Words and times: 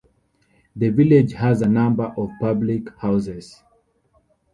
The 0.75 0.89
village 0.89 1.33
has 1.33 1.61
a 1.61 1.67
number 1.69 2.05
of 2.17 2.31
public 2.39 2.91
houses. 2.97 3.61